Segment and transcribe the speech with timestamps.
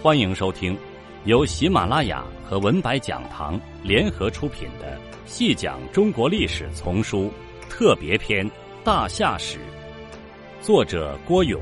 [0.00, 0.78] 欢迎收听
[1.24, 7.32] 由喜马拉雅和文白讲堂联合出品的《细讲中国历史丛书
[7.68, 8.48] 特别篇·
[8.84, 9.58] 大夏史》，
[10.64, 11.60] 作者郭勇，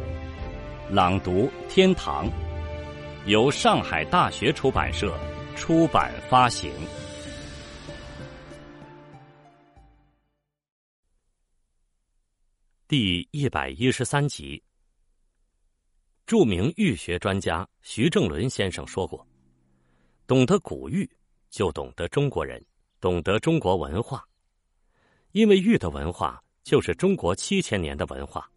[0.90, 2.28] 朗读天堂，
[3.24, 5.18] 由上海大学出版社
[5.56, 6.70] 出版发行。
[12.86, 14.65] 第一百一十三集。
[16.26, 19.24] 著名玉学专家徐正伦先生说过
[20.26, 21.08] ：“懂得古玉，
[21.50, 22.60] 就懂得中国人，
[23.00, 24.26] 懂得中国文化。
[25.30, 28.50] 因为玉的文化就是中国七千年的文化，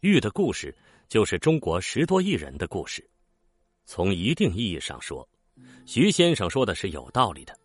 [0.00, 0.76] 玉的故事
[1.08, 3.02] 就是中国十多亿人的故事。
[3.86, 5.26] 从一定意义上说，
[5.86, 7.58] 徐先生说的是有道理的。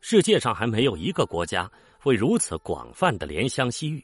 [0.00, 4.02] 世界上还没有一个国家会如此广泛的怜香惜玉，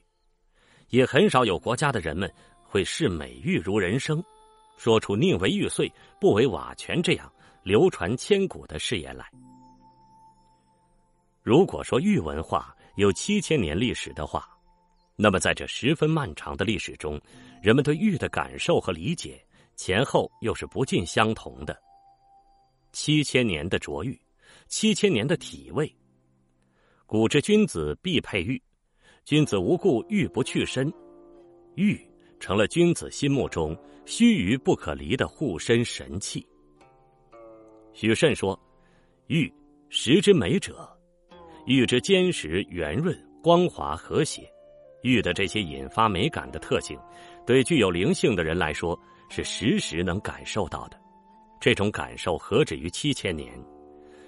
[0.91, 2.31] 也很少有国家的人们
[2.63, 4.23] 会视美玉如人生。”
[4.77, 5.91] 说出“宁为玉碎，
[6.21, 9.31] 不为瓦全”这样流传千古的誓言来。
[11.43, 14.49] 如果说玉文化有七千年历史的话，
[15.17, 17.21] 那么在这十分漫长的历史中，
[17.61, 19.45] 人们对玉的感受和理解
[19.77, 21.77] 前后又是不尽相同的。
[22.93, 24.21] 七千年的琢玉，
[24.69, 25.93] 七千年的体味。
[27.07, 28.61] 古之君子必佩玉，
[29.25, 30.93] 君子无故玉不去身，
[31.75, 32.01] 玉。
[32.41, 36.47] 成了君子心目中须臾不可离的护身神器。
[37.93, 38.59] 许慎说
[39.29, 39.53] ：“玉，
[39.89, 40.89] 石之美者，
[41.67, 44.43] 玉之坚实、圆润、光滑、和谐。
[45.03, 46.99] 玉的这些引发美感的特性，
[47.47, 51.01] 对具有灵性的人来说是时时能感受到的。
[51.61, 53.53] 这种感受何止于七千年？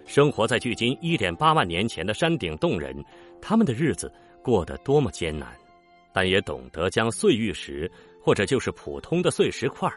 [0.05, 3.05] 生活在距今一点八万年前的山顶洞人，
[3.41, 5.57] 他们的日子过得多么艰难！”
[6.13, 7.91] 但也懂得将碎玉石，
[8.25, 9.93] 或者就是普通的碎石块，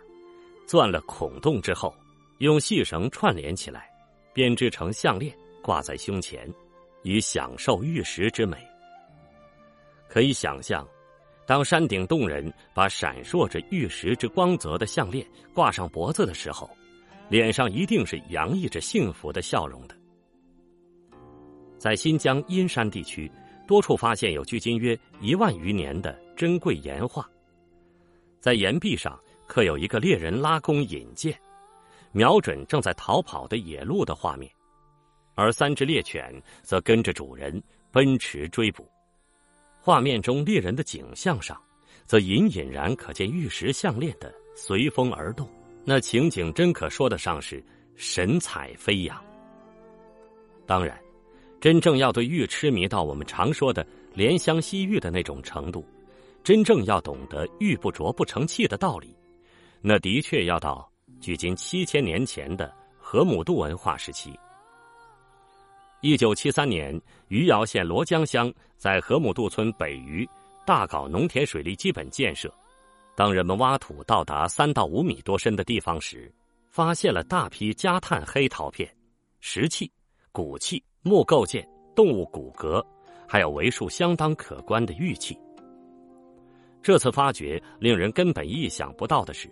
[0.66, 1.95] 钻了孔洞之后，
[2.39, 3.89] 用细绳串联起来，
[4.34, 6.53] 编织成项链，挂在胸前，
[7.03, 8.57] 以享受玉石之美。
[10.09, 10.85] 可以想象，
[11.46, 16.69] 当山顶洞人把闪烁着玉石之光泽的项链挂上脖子的时候，
[17.30, 19.96] 脸上一定是洋溢着幸福的笑容的。
[21.78, 23.31] 在新疆阴山地区。
[23.68, 27.30] 多处发现有距今约一万余年的珍贵岩画，
[28.40, 31.38] 在岩壁上刻有一个猎人拉弓引箭，
[32.12, 34.52] 瞄准正在逃跑的野鹿的画面，
[35.36, 36.34] 而三只猎犬
[36.64, 37.62] 则跟着主人
[37.92, 38.90] 奔驰追捕。
[39.80, 41.62] 画面中猎人的景象上，
[42.06, 45.50] 则隐隐然可见玉石项链的随风而动，
[45.84, 47.64] 那情景真可说得上是
[47.96, 49.24] 神采飞扬。
[50.66, 50.98] 当然。
[51.59, 53.84] 真正要对玉痴迷到我们常说的
[54.16, 55.84] 怜香惜玉的那种程度，
[56.47, 59.13] 真正要懂得玉不琢不成器的道理，
[59.81, 64.31] 那的确要到距今七千年前的河姆渡文化时期。
[66.00, 66.97] 一九七三年，
[67.28, 70.25] 余姚县罗江乡在河姆渡村北隅
[70.66, 72.50] 大搞农田水利基本建设。
[73.13, 76.34] 当人们挖土到达三到五米多深的地方时，
[76.69, 78.90] 发现了大批加碳黑陶片、
[79.41, 79.91] 石器、
[80.31, 80.81] 骨器。
[81.02, 82.81] 木构件、动物骨骼，
[83.28, 85.38] 还有为数相当可观的玉器。
[86.81, 89.49] 这次发掘令人根本意想不到的是，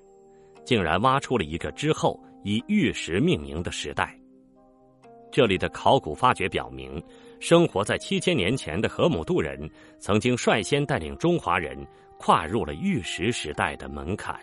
[0.63, 4.17] 竟然挖出了一个之后以玉石命名的时代。
[5.31, 7.01] 这里的考古发掘表明，
[7.39, 9.69] 生活在七千年前的河姆渡人
[9.99, 11.77] 曾经率先带领中华人
[12.17, 14.39] 跨入了玉石时代的门槛。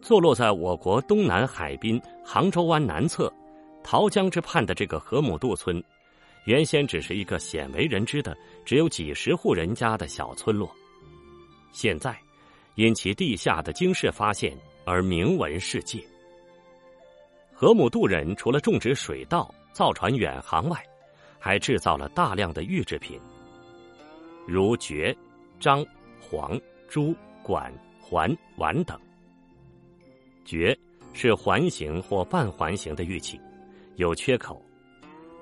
[0.00, 3.32] 坐落在我国东南海滨杭州湾南侧。
[3.82, 5.82] 桃江之畔的这个河姆渡村，
[6.44, 10.74] 原先只是一个鲜为人知的、只有几十户人家的小村落，
[11.72, 12.16] 现在
[12.76, 16.02] 因其地下的惊世发现而名闻世界。
[17.52, 20.82] 河姆渡人除了种植水稻、造船远航外，
[21.38, 23.20] 还制造了大量的玉制品，
[24.46, 25.14] 如珏、
[25.58, 25.84] 章、
[26.18, 26.58] 黄、
[26.88, 28.98] 珠、管、环、碗等。
[30.46, 30.76] 珏
[31.12, 33.38] 是环形或半环形的玉器。
[33.96, 34.64] 有缺口，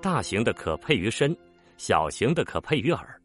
[0.01, 1.37] 大型的可配于身，
[1.77, 3.21] 小型的可配于耳。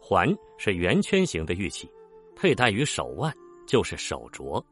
[0.00, 0.28] 环
[0.58, 1.88] 是圆圈形的玉器，
[2.34, 3.32] 佩戴于手腕
[3.66, 4.62] 就是手镯，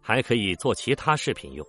[0.00, 1.66] 还可以做其他饰品用。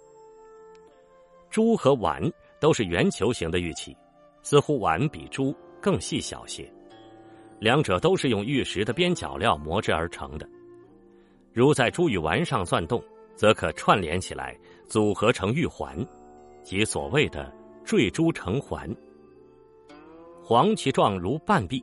[1.49, 2.21] 珠和碗
[2.59, 3.95] 都是圆球形的玉器，
[4.43, 6.69] 似乎碗比珠更细小些。
[7.59, 10.47] 两者都是用玉石的边角料磨制而成的。
[11.53, 13.01] 如在珠与丸上钻洞，
[13.35, 14.55] 则可串联起来，
[14.87, 15.97] 组合成玉环。
[16.63, 17.51] 即所谓的
[17.87, 18.93] 坠珠成环，
[20.43, 21.81] 黄其状如半壁，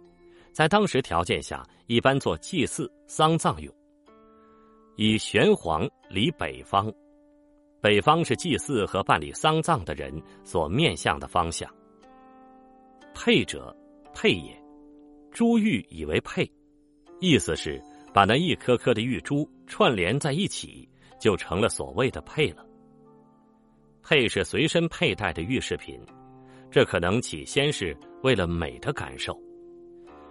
[0.52, 3.74] 在当时条件下，一般做祭祀、丧葬用。
[4.96, 6.92] 以玄黄离北方，
[7.80, 10.12] 北方是祭祀和办理丧葬的人
[10.44, 11.74] 所面向的方向。
[13.14, 13.74] 佩者，
[14.12, 14.54] 佩也。
[15.32, 16.46] 珠玉以为佩，
[17.18, 20.86] 意思是把那一颗颗的玉珠串联在一起，
[21.18, 22.62] 就成了所谓的佩了。
[24.04, 25.98] 佩是随身佩戴的玉饰品，
[26.70, 29.34] 这可能起先是为了美的感受，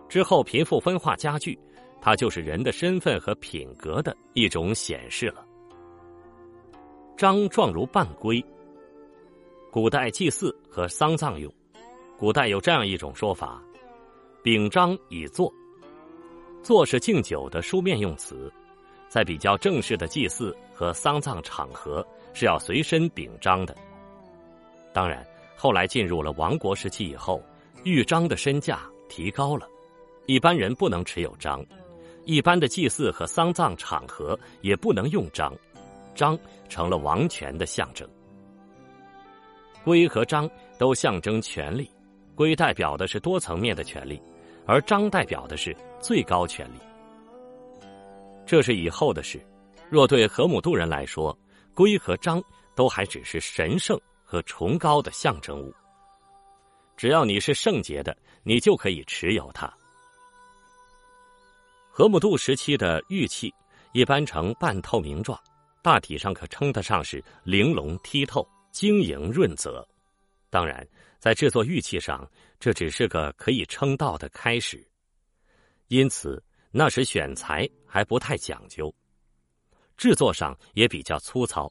[0.08, 1.58] 之后贫富分化加剧，
[2.00, 5.44] 它就是人的身份和品格的一种显示了。
[7.18, 8.44] 章状如半龟，
[9.72, 11.52] 古代祭祀和丧葬用。
[12.16, 13.62] 古代有这样一种说法：
[14.44, 15.52] 秉章以坐。
[16.62, 18.52] 坐是敬酒的书面用词，
[19.10, 23.76] 在比较正式的祭祀和丧葬场合是要随身秉章的。
[24.92, 25.26] 当然，
[25.56, 27.42] 后来进入了王国时期以后，
[27.84, 29.68] 玉章的身价提高了，
[30.26, 31.66] 一般人不能持有章，
[32.26, 35.54] 一般的祭祀和丧葬场合也不能用章。
[36.16, 36.38] 章
[36.70, 38.08] 成了王权的象征，
[39.84, 40.48] 龟和章
[40.78, 41.90] 都象征权力，
[42.36, 44.22] 龟代表的是多层面的权力，
[44.68, 46.78] 而章代表的是最高权力。
[48.46, 49.44] 这是以后的事，
[49.90, 51.36] 若对河姆渡人来说，
[51.74, 52.44] 龟和章
[52.76, 55.74] 都还只是神圣和崇高的象征物。
[56.96, 59.72] 只要你是圣洁的，你就可以持有它。
[61.90, 63.54] 河姆渡时期的玉器
[63.94, 65.40] 一般呈半透明状。
[65.82, 69.86] 大体上可称得上是玲珑剔透、晶莹润泽。
[70.50, 70.88] 当然，
[71.20, 72.26] 在制作玉器上，
[72.58, 74.82] 这只是个可以称道的开始。
[75.90, 76.42] 因此，
[76.72, 78.94] 那时选材还不太讲究，
[79.98, 81.70] 制作上也比较粗糙，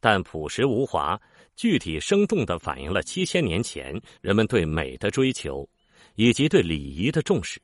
[0.00, 1.20] 但朴实无华，
[1.56, 5.68] 具体生动的反映了七千年前人们对美的追求，
[6.14, 7.60] 以及对礼仪的重视。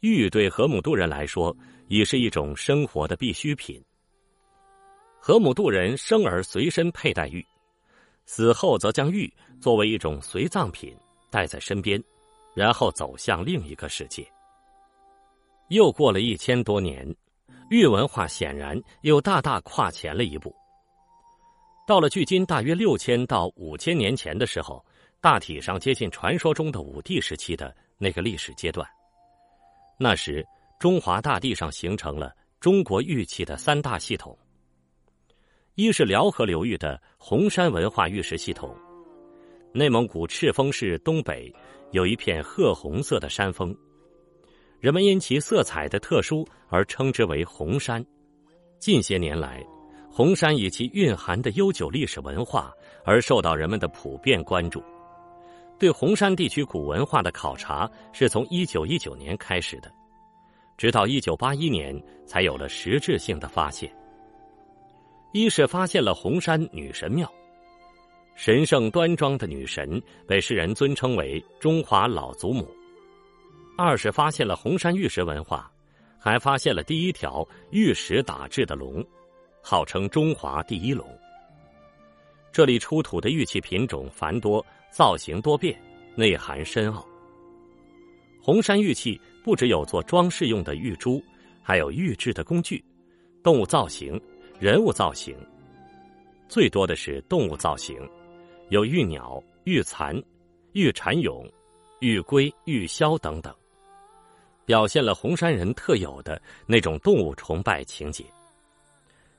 [0.00, 1.56] 玉对河姆渡人来说，
[1.88, 3.82] 已是一种生活的必需品。
[5.18, 7.42] 河姆渡人生而随身佩戴玉，
[8.26, 10.94] 死后则将玉作为一种随葬品
[11.30, 12.02] 带在身边，
[12.54, 14.26] 然后走向另一个世界。
[15.68, 17.10] 又过了一千多年，
[17.70, 20.54] 玉文化显然又大大跨前了一步。
[21.86, 24.84] 到了距今大约六千到五千年前的时候，
[25.20, 28.86] 大体上接近传说中的武帝时期的那个历史阶段。
[29.98, 30.46] 那时，
[30.78, 34.36] 中华大地上形成了中国玉器的三大系统。
[35.74, 38.74] 一是辽河流域的红山文化玉石系统，
[39.72, 41.52] 内蒙古赤峰市东北
[41.92, 43.76] 有一片褐红色的山峰，
[44.84, 48.04] 人们因其色彩的特殊而称之为红山。
[48.78, 49.64] 近些年来，
[50.10, 52.70] 红山以其蕴含的悠久历史文化
[53.02, 54.84] 而受到人们的普遍关注。
[55.78, 59.90] 对红山地区古文化的考察是从一九一九年开始的，
[60.76, 63.90] 直到一九八一年才有了实质性的发现。
[65.32, 67.26] 一是发现了红山女神庙，
[68.34, 69.98] 神圣端庄的女神
[70.28, 72.66] 被世人尊称为中华老祖母；
[73.76, 75.70] 二是发现了红山玉石文化，
[76.18, 79.04] 还发现了第一条玉石打制的龙，
[79.60, 81.06] 号称中华第一龙。
[82.52, 85.76] 这里出土的玉器品种繁多，造型多变，
[86.14, 87.04] 内涵深奥。
[88.40, 91.20] 红山玉器不只有做装饰用的玉珠，
[91.60, 92.84] 还有玉制的工具、
[93.42, 94.20] 动物造型。
[94.60, 95.36] 人物造型
[96.48, 97.98] 最多的是动物造型，
[98.68, 100.16] 有玉鸟、玉蚕、
[100.74, 101.44] 玉蚕蛹、
[101.98, 103.52] 玉龟、玉枭等等，
[104.64, 108.24] 表现了红山人特有的那种动物崇拜情节，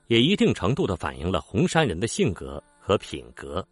[0.06, 3.66] 也一定程度的反映了红山人的性格和品格。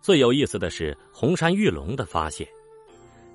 [0.00, 2.46] 最有意思的是红山玉龙的发现，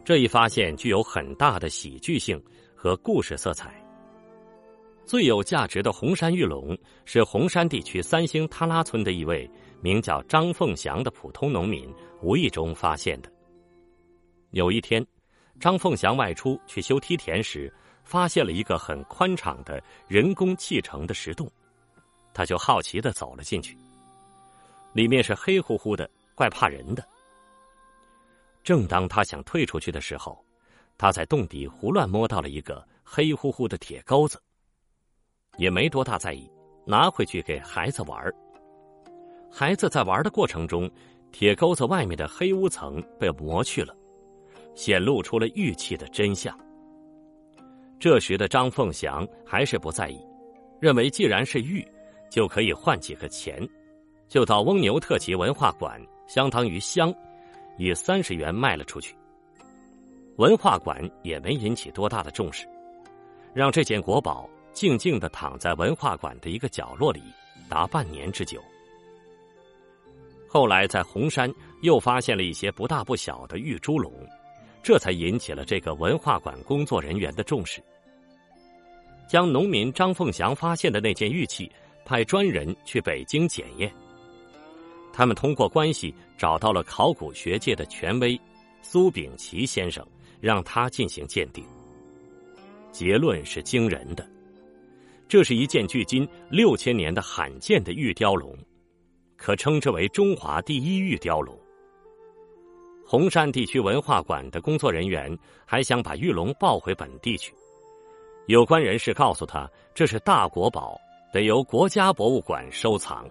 [0.05, 2.41] 这一发现具有很大的喜剧性
[2.75, 3.75] 和故事色彩。
[5.03, 9.49] 最有价值的红山玉龙是红山地区三星塔拉村的一位
[9.81, 13.29] 名叫张凤祥的普通农民无意中发现的。
[14.51, 15.05] 有一天，
[15.61, 17.71] 张凤祥外出去修梯田时，
[18.03, 21.47] 发现了一个很宽敞的人工砌成的石洞，
[22.33, 23.77] 他就好奇的走了进去。
[24.91, 27.07] 里面是黑乎乎的，怪怕人的。
[28.63, 30.43] 正当他想退出去的时候，
[30.97, 34.41] 他在洞底胡乱摸到了一个黑乎乎的铁钩子。
[35.57, 36.49] 也没多大在意，
[36.87, 38.33] 拿回去给孩子玩
[39.51, 40.89] 孩子在玩的过程中，
[41.31, 43.95] 铁钩子外面的黑污层被磨去了，
[44.75, 46.57] 显露出了玉器的真相。
[47.99, 50.19] 这时的张凤祥还是不在意，
[50.79, 51.87] 认为既然是玉，
[52.29, 53.67] 就可以换几个钱，
[54.27, 57.13] 就到翁牛特旗文化馆（相当于乡），
[57.77, 59.15] 以三十元卖了出去。
[60.37, 62.67] 文化馆也没引起多大的重视，
[63.53, 64.49] 让这件国宝。
[64.73, 67.21] 静静的躺在文化馆的一个角落里，
[67.67, 68.63] 达半年之久。
[70.47, 74.09] 后来在红山又发现了一些不大不小的玉猪龙，
[74.83, 77.81] 这才引起了这个文化馆工作人员的重视。
[79.27, 81.71] 将农民张凤祥发现的那件玉器
[82.03, 83.89] 派专人去北京检验。
[85.13, 88.39] 他们通过关系找到了考古学界的权威
[88.81, 90.05] 苏秉琦先生，
[90.39, 91.63] 让他进行鉴定。
[92.91, 94.29] 结论是惊人的，
[95.29, 98.53] 这是一件距今六千年的罕见的玉雕龙，
[99.37, 101.57] 可称之为中华第一玉雕龙。
[103.05, 107.53] 红山地区文化馆的工作人员还想把玉龙抱回本地去。
[108.47, 110.99] 有关人士告诉他，这是大国宝，
[111.31, 113.29] 得由国家博物馆收藏。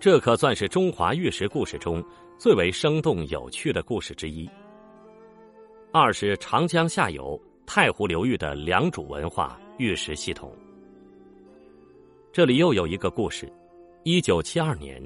[0.00, 2.04] 这可算是中华玉石故事中
[2.38, 4.50] 最为生动有趣的故事之一。
[5.92, 10.52] 二是长江下游太湖流域的良渚文化玉石系统。
[12.32, 13.52] 这里又有一个故事：
[14.02, 15.00] 一九七二年，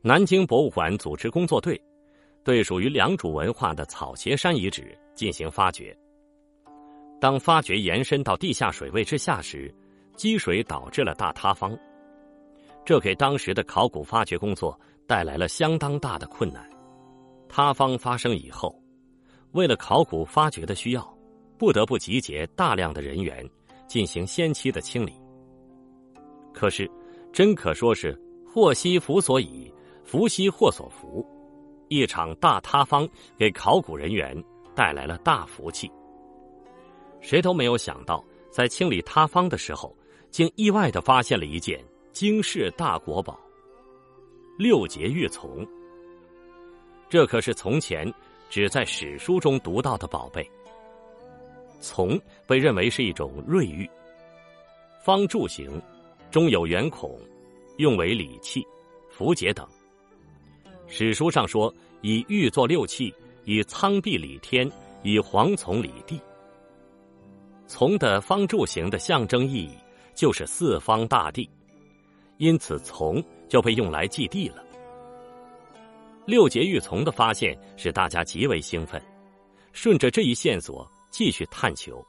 [0.00, 1.80] 南京博物馆组织工作队，
[2.44, 5.96] 对属于良渚文化的草鞋山遗址进行发掘。
[7.18, 9.74] 当发掘延伸到地下水位之下时，
[10.14, 11.76] 积水导致了大塌方，
[12.84, 16.68] 这给当时的考古发掘工作带来了相当大的困难。
[17.48, 18.78] 塌方发生以后，
[19.52, 21.18] 为了考古发掘的需要，
[21.56, 23.48] 不得不集结大量的人员
[23.86, 25.14] 进行先期的清理。
[26.52, 26.90] 可是，
[27.32, 28.14] 真可说是
[28.46, 29.72] 祸兮福所倚，
[30.04, 31.26] 福兮祸所伏，
[31.96, 33.08] 一场大塌方
[33.38, 34.36] 给考古人员
[34.74, 35.90] 带来了大福气。
[37.20, 39.96] 谁都没有想到，在清理塌方的时候，
[40.30, 41.82] 竟意外的发现了一件
[42.12, 43.38] 惊世大国宝——
[44.58, 45.66] 六节玉琮。
[47.08, 48.12] 这可是从前
[48.50, 50.48] 只在史书中读到的宝贝。
[51.80, 53.88] 琮被认为是一种瑞玉，
[55.04, 55.80] 方柱形，
[56.30, 57.18] 中有圆孔，
[57.76, 58.66] 用为礼器、
[59.10, 59.68] 符节等。
[60.86, 61.72] 史书上说，
[62.02, 63.12] 以玉作六器，
[63.44, 64.70] 以苍璧礼天，
[65.02, 66.20] 以黄琮礼地。
[67.66, 69.70] 琮的方柱形的象征意义
[70.14, 71.48] 就是四方大地，
[72.36, 74.62] 因此琮就被用来祭地了。
[76.26, 79.02] 六节玉琮的发现使大家极为兴奋，
[79.72, 82.04] 顺着这一线索继续探求，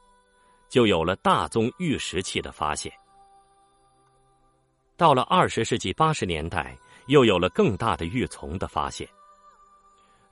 [0.70, 2.92] 就有了大宗玉石器的发现。
[4.98, 9.08] 到了二十世纪八十年代，又有了更大的玉琮的发现。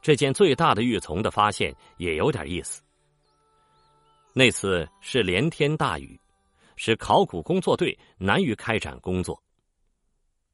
[0.02, 2.82] 这件最大的玉琮的发现也有点意思。
[4.34, 6.20] 那次是连天大雨，
[6.76, 9.42] 使考古工作队难于开展工作。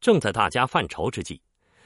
[0.02, 1.42] 正在大家犯愁之际，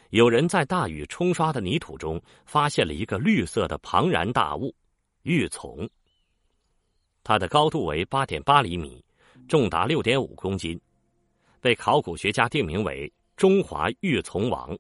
[0.10, 4.76] 有人在大雨冲刷的泥土中发现了一个绿色的庞然大物——
[5.24, 5.90] 玉琮。
[7.24, 9.04] 它的高度为八点八厘米，
[9.48, 10.80] 重达六点五公斤，
[11.62, 14.78] 被考古学家定名为“中华玉琮王”。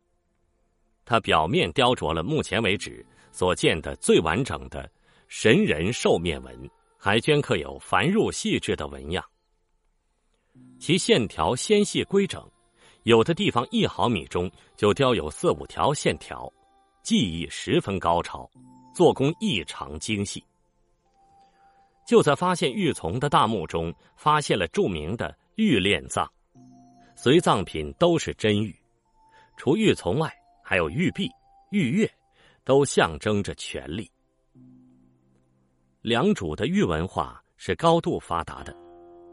[1.05, 4.89] 它表面雕琢了目前为止所见的最完整的
[5.27, 6.69] 神人兽面纹。
[7.05, 9.21] 还镌刻有繁缛细致的纹样，
[10.79, 12.49] 其线条纤细规整，
[13.03, 16.49] 有的地方一毫米中就雕有四五条线条，
[17.01, 18.49] 技艺十分高超，
[18.95, 20.41] 做工异常精细。
[22.07, 26.25] 就在发现玉琮的大墓中，发现了著名的玉炼葬，
[27.23, 28.75] 随葬品都是真玉，
[29.55, 30.29] 除玉琮外，
[30.61, 31.29] 还有玉璧、
[31.71, 32.09] 玉钺，
[32.65, 34.11] 都象征着权力。
[36.01, 38.75] 良渚的玉文化是高度发达的，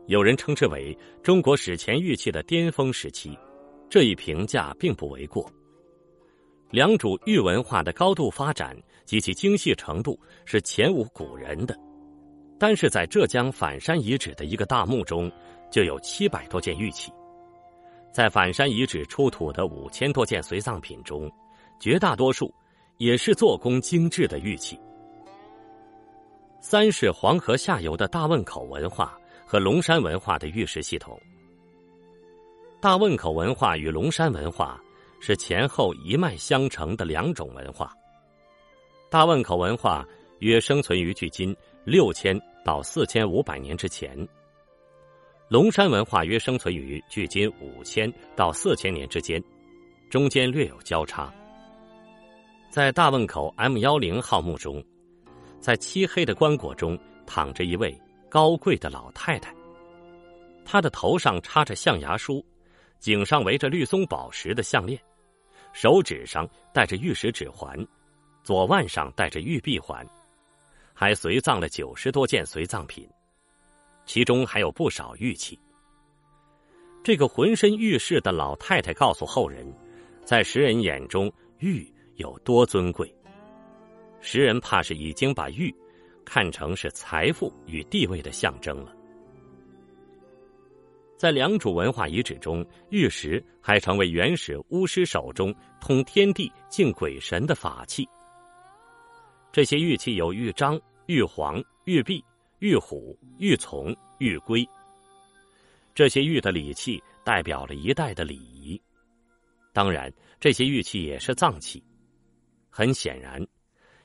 [0.07, 3.37] 有人称之为中国史前玉器的巅峰时期，
[3.89, 5.51] 这一评价并不为过。
[6.71, 11.77] 良渚玉文化的高度发展及其精细程度是前无古人的，
[12.57, 15.29] 单是在浙江反山遗址的一个大墓中，
[15.73, 17.13] 就有七百多件玉器，
[18.13, 21.31] 在反山遗址出土的五千多件随葬品中，
[21.79, 22.53] 绝大多数
[22.99, 24.79] 也是做工精致的玉器。
[26.61, 31.19] 三是黄河下游的大汶口文化和龙山文化的玉石系统。
[32.81, 34.81] 大汶口文化与龙山文化
[35.21, 37.95] 是前后一脉相承的两种文化。
[39.09, 40.07] 大汶口文化
[40.41, 44.17] 约生存于距今六千到四千五百年之前，
[45.51, 49.43] 龙山文化约生存于距今五千到四千年之间，
[50.09, 51.29] 中间略有交叉。
[52.71, 54.81] 在大汶口 M 幺零号墓中。
[55.59, 59.53] 在漆黑的棺椁中躺着一位高贵的老太太，
[60.65, 62.43] 她的头上插着象牙梳，
[63.01, 64.99] 颈上围着绿松宝石的项链，
[65.73, 67.77] 手指上戴着玉石指环，
[68.45, 70.07] 左腕上戴着玉臂环，
[70.95, 73.07] 还随葬了九十多件随葬品，
[74.05, 75.59] 其中还有不少玉器。
[77.03, 79.67] 这个浑身玉饰的老太太告诉后人，
[80.25, 83.13] 在石人眼中，玉有多尊贵。
[84.21, 85.75] 石人怕是已经把玉
[86.25, 88.95] 看成是财富与地位的象征了。
[91.17, 98.09] 在良渚文化遗址中，玉石还成为原始巫师手中通天地、敬鬼神的法器。
[99.53, 102.25] 这些玉器有玉章、玉皇、玉璧、
[102.61, 104.67] 玉虎、玉琮、玉龟。
[105.95, 108.81] 这些玉的礼器代表了一代的礼仪。
[109.73, 111.83] 当然，这些玉器也是脏器。
[112.69, 113.45] 很显然，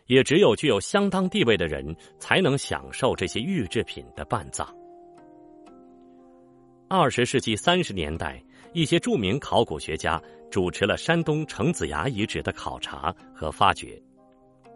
[0.07, 4.73] 也只有具有相当地位的人才能享受这些玉制品的办葬。
[6.87, 8.41] 二十世纪三十年代，
[8.73, 14.01] 一些著名考古学家主持了山东城子崖遗址的考察和发掘，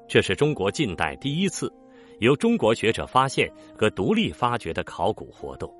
[0.06, 1.72] 这是中国近代第一次
[2.20, 5.74] 由中国学者发现和独立发掘的考古活动。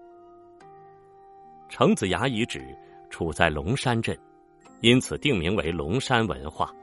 [1.70, 2.76] 程子崖遗址
[3.10, 4.18] 处在龙山镇，
[4.82, 6.74] 因此定名为龙山文化。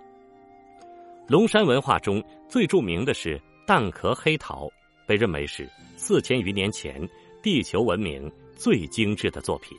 [1.27, 4.69] 龙山文化中最著名的是蛋壳黑陶，
[5.07, 7.07] 被认为是四千余年前
[7.43, 8.31] 地球文明。
[8.59, 9.77] 最精致的作品，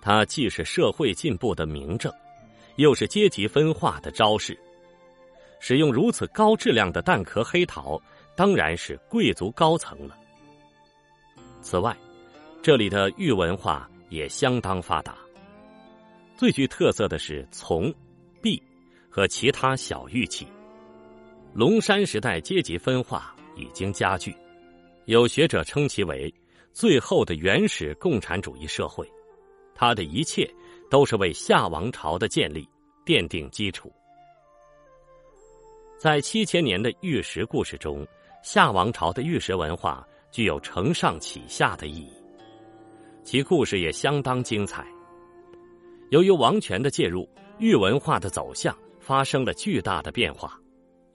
[0.00, 2.12] 它既是社会进步的明证，
[2.76, 4.56] 又是阶级分化的昭示。
[5.58, 8.00] 使用如此高质量的蛋壳黑陶，
[8.36, 10.18] 当然是贵族高层了。
[11.60, 11.96] 此外，
[12.62, 15.16] 这里的玉文化也相当发达。
[16.36, 17.94] 最具特色的是琮、
[18.42, 18.62] 璧
[19.08, 20.46] 和其他小玉器。
[21.52, 24.34] 龙山时代阶级分化已经加剧，
[25.04, 26.32] 有学者称其为。
[26.72, 29.08] 最后的原始共产主义社会，
[29.76, 30.52] 它的一切
[30.90, 32.68] 都是为夏王朝的建立
[33.06, 33.92] 奠定基础。
[35.96, 38.04] 在七千年的玉石故事中，
[38.44, 42.12] 夏王朝的玉石文化具有承上启下的意义，
[43.22, 44.86] 其故事也相当精彩。
[46.10, 47.26] 由于王权的介入，
[47.58, 50.60] 玉文化的走向发生了巨大的变化。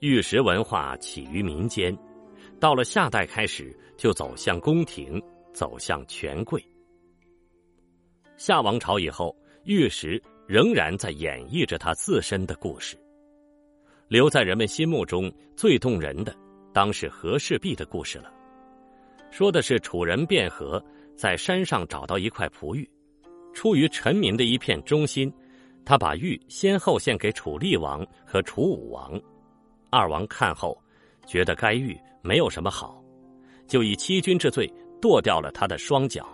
[0.00, 1.96] 玉石文化起于民间，
[2.58, 5.22] 到了夏代开始就走向宫廷。
[5.52, 6.64] 走向权贵。
[8.36, 12.96] 夏王朝以后，玉石仍然在演绎着他自身的故事。
[14.06, 16.32] 留在人们心目中最动人的，
[16.72, 18.32] 当是和氏璧的故事了。
[19.30, 20.82] 说的是楚人卞和
[21.16, 22.88] 在山上找到一块璞玉，
[23.52, 25.32] 出于臣民的一片忠心，
[25.84, 29.20] 他把玉先后献给楚厉王和楚武王。
[29.90, 30.80] 二王看后，
[31.26, 33.02] 觉得该玉没有什么好，
[33.66, 34.72] 就以欺君之罪。
[35.00, 36.28] 剁掉了他的双脚。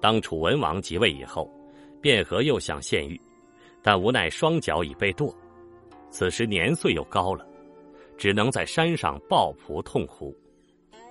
[0.00, 1.48] 当楚文王即位以后，
[2.02, 3.16] 卞和又想献玉，
[3.80, 5.32] 但无奈双脚已被剁。
[6.10, 7.46] 此时年岁又高了，
[8.20, 10.36] 只能在山上抱仆痛哭，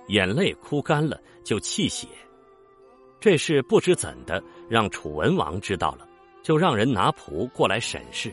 [0.06, 2.06] 眼泪哭干了就泣血。
[3.18, 6.08] 这事不知怎的让楚文王知道了，
[6.40, 8.32] 就让人拿仆过来审视。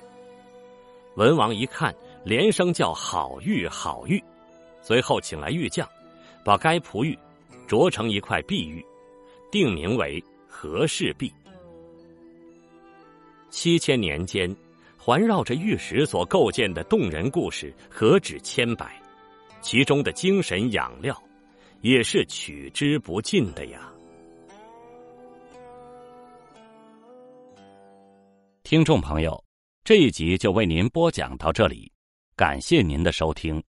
[1.15, 1.91] 文王一看，
[2.23, 4.23] 连声叫好玉好玉，
[4.83, 5.89] 随后请来玉匠，
[6.45, 7.17] 把该璞玉。
[7.67, 8.85] 琢成一块碧玉，
[9.51, 11.33] 定名为和氏璧。
[13.49, 14.55] 七千年间，
[15.07, 19.01] 环绕着玉石所构建的动人故事何止千百，
[19.61, 21.17] 其中的精神养料
[21.79, 23.89] 也是取之不尽的呀。
[28.63, 29.41] 听众朋友，
[29.85, 31.89] 这一集就为您播讲到这里，
[32.35, 33.63] 感谢您的收听。